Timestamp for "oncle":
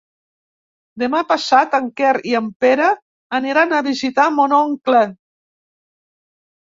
4.61-5.03